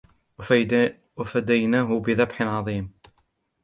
وفديناه 1.17 1.99
بذبح 1.99 2.41
عظيم 2.41 2.91